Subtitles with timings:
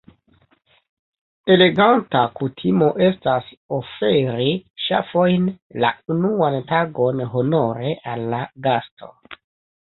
[1.55, 4.47] Eleganta kutimo estas oferi
[4.87, 5.45] ŝafojn
[5.85, 9.13] la unuan tagon honore al la gasto.